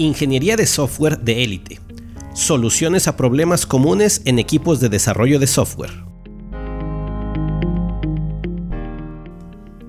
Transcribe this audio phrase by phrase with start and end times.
[0.00, 1.78] Ingeniería de software de élite.
[2.32, 5.90] Soluciones a problemas comunes en equipos de desarrollo de software.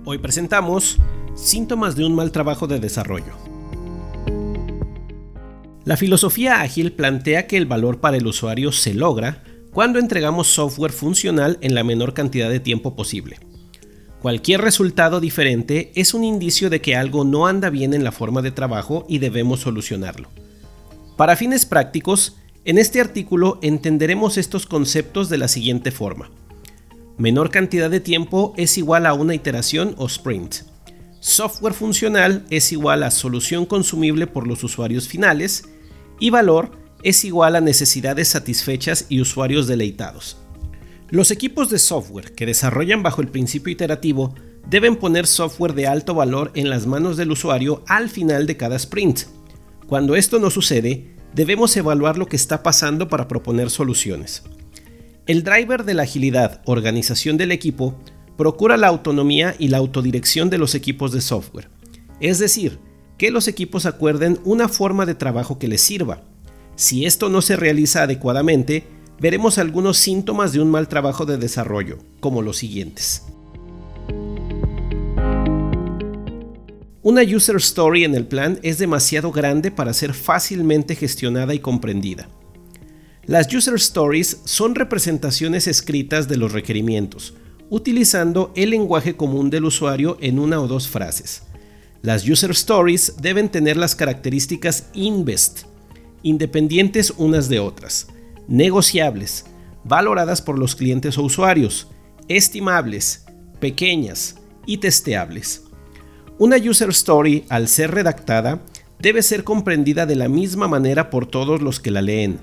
[0.04, 0.98] Hoy presentamos
[1.34, 3.38] síntomas de un mal trabajo de desarrollo.
[5.86, 10.92] La filosofía ágil plantea que el valor para el usuario se logra cuando entregamos software
[10.92, 13.40] funcional en la menor cantidad de tiempo posible.
[14.22, 18.44] Cualquier resultado diferente es un indicio de que algo no anda bien en la forma
[18.44, 20.30] de trabajo y debemos solucionarlo.
[21.18, 26.30] Para fines prácticos, en este artículo entenderemos estos conceptos de la siguiente forma.
[27.18, 30.58] Menor cantidad de tiempo es igual a una iteración o sprint.
[31.20, 35.64] Software funcional es igual a solución consumible por los usuarios finales
[36.20, 40.38] y valor es igual a necesidades satisfechas y usuarios deleitados.
[41.12, 44.34] Los equipos de software que desarrollan bajo el principio iterativo
[44.70, 48.78] deben poner software de alto valor en las manos del usuario al final de cada
[48.78, 49.24] sprint.
[49.88, 54.44] Cuando esto no sucede, debemos evaluar lo que está pasando para proponer soluciones.
[55.26, 58.00] El driver de la agilidad, organización del equipo,
[58.38, 61.68] procura la autonomía y la autodirección de los equipos de software.
[62.22, 62.80] Es decir,
[63.18, 66.24] que los equipos acuerden una forma de trabajo que les sirva.
[66.78, 68.86] Si esto no se realiza adecuadamente,
[69.22, 73.22] veremos algunos síntomas de un mal trabajo de desarrollo, como los siguientes.
[77.04, 82.30] Una user story en el plan es demasiado grande para ser fácilmente gestionada y comprendida.
[83.28, 87.36] Las user stories son representaciones escritas de los requerimientos,
[87.70, 91.44] utilizando el lenguaje común del usuario en una o dos frases.
[92.02, 95.66] Las user stories deben tener las características INVEST,
[96.24, 98.08] independientes unas de otras
[98.48, 99.46] negociables,
[99.84, 101.88] valoradas por los clientes o usuarios,
[102.28, 103.26] estimables,
[103.60, 105.64] pequeñas y testeables.
[106.38, 108.62] Una user story, al ser redactada,
[109.00, 112.40] debe ser comprendida de la misma manera por todos los que la leen,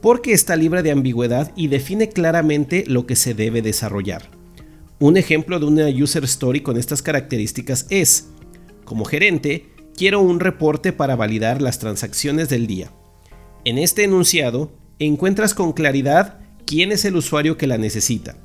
[0.00, 4.30] porque está libre de ambigüedad y define claramente lo que se debe desarrollar.
[5.00, 8.28] Un ejemplo de una user story con estas características es,
[8.84, 12.92] como gerente, quiero un reporte para validar las transacciones del día.
[13.64, 14.72] En este enunciado,
[15.06, 18.36] encuentras con claridad quién es el usuario que la necesita,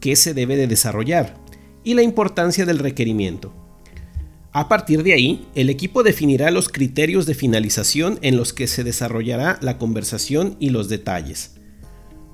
[0.00, 1.36] qué se debe de desarrollar
[1.82, 3.52] y la importancia del requerimiento.
[4.52, 8.84] A partir de ahí, el equipo definirá los criterios de finalización en los que se
[8.84, 11.56] desarrollará la conversación y los detalles.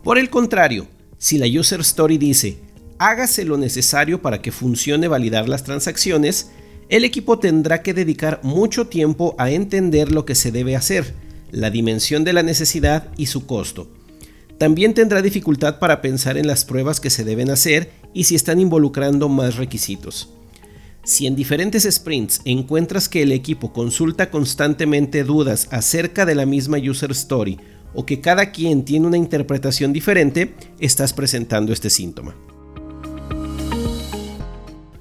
[0.05, 0.87] Por el contrario,
[1.17, 2.59] si la user story dice,
[2.99, 6.51] hágase lo necesario para que funcione validar las transacciones,
[6.91, 11.15] el equipo tendrá que dedicar mucho tiempo a entender lo que se debe hacer,
[11.51, 13.89] la dimensión de la necesidad y su costo.
[14.59, 18.61] También tendrá dificultad para pensar en las pruebas que se deben hacer y si están
[18.61, 20.31] involucrando más requisitos.
[21.03, 26.77] Si en diferentes sprints encuentras que el equipo consulta constantemente dudas acerca de la misma
[26.79, 27.59] user story
[27.95, 32.37] o que cada quien tiene una interpretación diferente, estás presentando este síntoma.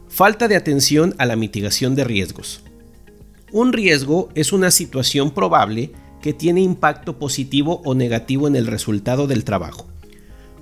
[0.07, 2.61] Falta de atención a la mitigación de riesgos.
[3.51, 5.91] Un riesgo es una situación probable
[6.21, 9.87] que tiene impacto positivo o negativo en el resultado del trabajo.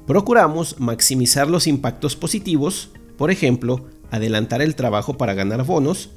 [0.06, 6.12] Procuramos maximizar los impactos positivos, por ejemplo, adelantar el trabajo para ganar bonos,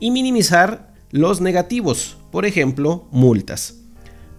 [0.00, 3.76] y minimizar los negativos, por ejemplo, multas.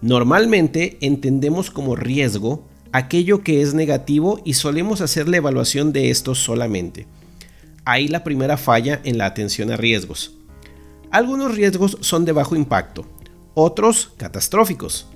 [0.02, 6.38] Normalmente entendemos como riesgo aquello que es negativo y solemos hacer la evaluación de estos
[6.38, 7.06] solamente.
[7.84, 10.34] Ahí la primera falla en la atención a riesgos.
[11.10, 13.06] Algunos riesgos son de bajo impacto,
[13.58, 15.06] otros catastróficos.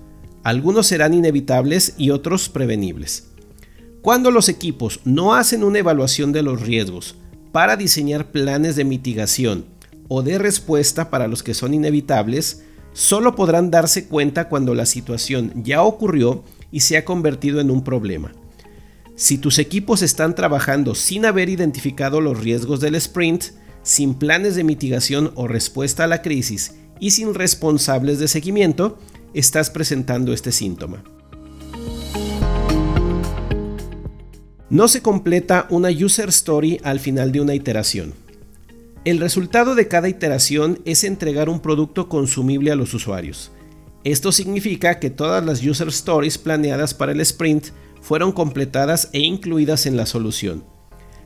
[0.43, 3.29] Algunos serán inevitables y otros prevenibles.
[4.01, 7.17] Cuando los equipos no hacen una evaluación de los riesgos
[7.53, 9.67] para diseñar planes de mitigación
[10.09, 12.65] o de respuesta para los que son inevitables,
[12.95, 16.43] solo podrán darse cuenta cuando la situación ya ocurrió
[16.73, 18.33] y se ha convertido en un problema.
[19.17, 23.45] Si tus equipos están trabajando sin haber identificado los riesgos del sprint,
[23.83, 28.99] sin planes de mitigación o respuesta a la crisis y sin responsables de seguimiento,
[29.35, 31.03] estás presentando este síntoma.
[34.69, 38.15] No se completa una user story al final de una iteración.
[39.05, 43.51] El resultado de cada iteración es entregar un producto consumible a los usuarios.
[44.05, 47.69] Esto significa que todas las user stories planeadas para el sprint
[48.01, 50.65] fueron completadas e incluidas en la solución.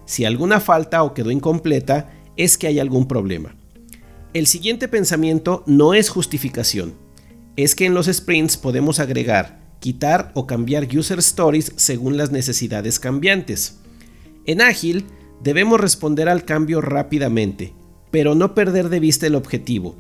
[0.07, 3.57] Si alguna falta o quedó incompleta, es que hay algún problema.
[4.35, 6.95] El siguiente pensamiento no es justificación.
[7.55, 12.99] Es que en los sprints podemos agregar, quitar o cambiar user stories según las necesidades
[12.99, 13.77] cambiantes.
[14.45, 15.07] En Ágil
[15.41, 17.75] debemos responder al cambio rápidamente,
[18.11, 19.95] pero no perder de vista el objetivo.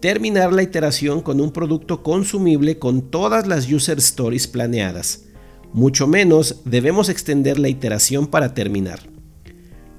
[0.00, 5.24] terminar la iteración con un producto consumible con todas las user stories planeadas.
[5.72, 9.08] Mucho menos debemos extender la iteración para terminar.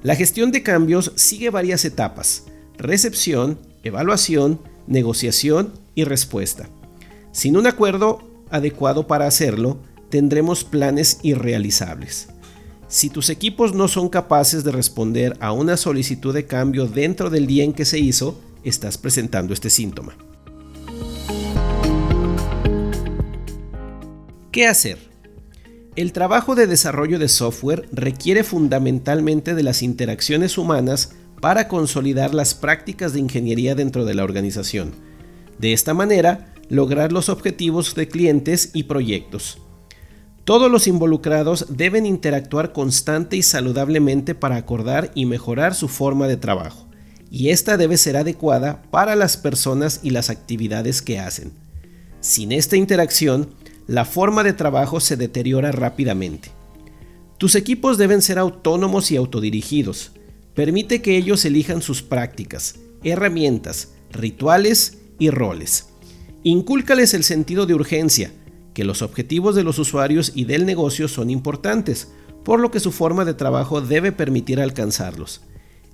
[0.02, 2.44] La gestión de cambios sigue varias etapas,
[2.78, 6.68] recepción, evaluación, negociación y respuesta.
[7.32, 8.20] Sin un acuerdo
[8.50, 9.78] adecuado para hacerlo,
[10.08, 12.28] tendremos planes irrealizables.
[12.88, 17.46] Si tus equipos no son capaces de responder a una solicitud de cambio dentro del
[17.46, 20.16] día en que se hizo, estás presentando este síntoma.
[24.50, 24.98] ¿Qué hacer?
[25.94, 32.54] El trabajo de desarrollo de software requiere fundamentalmente de las interacciones humanas para consolidar las
[32.54, 34.92] prácticas de ingeniería dentro de la organización.
[35.58, 39.58] De esta manera, lograr los objetivos de clientes y proyectos.
[40.44, 46.38] Todos los involucrados deben interactuar constante y saludablemente para acordar y mejorar su forma de
[46.38, 46.86] trabajo,
[47.30, 51.52] y esta debe ser adecuada para las personas y las actividades que hacen.
[52.20, 53.50] Sin esta interacción,
[53.86, 56.50] la forma de trabajo se deteriora rápidamente.
[57.36, 60.12] Tus equipos deben ser autónomos y autodirigidos.
[60.58, 65.90] Permite que ellos elijan sus prácticas, herramientas, rituales y roles.
[66.42, 68.32] Incúlcales el sentido de urgencia,
[68.74, 72.08] que los objetivos de los usuarios y del negocio son importantes,
[72.44, 75.42] por lo que su forma de trabajo debe permitir alcanzarlos.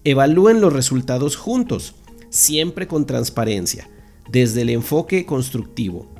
[0.03, 1.97] Evalúen los resultados juntos,
[2.31, 3.91] siempre con transparencia,
[4.31, 6.11] desde el enfoque constructivo.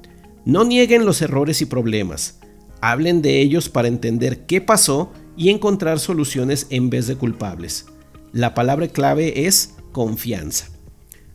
[0.45, 2.41] No nieguen los errores y problemas.
[2.83, 7.87] Hablen de ellos para entender qué pasó y encontrar soluciones en vez de culpables.
[8.35, 10.67] La palabra clave es confianza.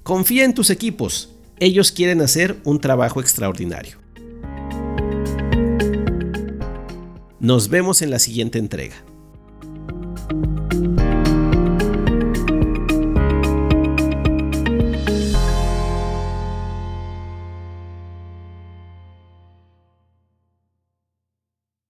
[0.04, 1.30] Confía en tus equipos.
[1.58, 3.98] Ellos quieren hacer un trabajo extraordinario.
[7.40, 8.98] Nos vemos en la siguiente entrega.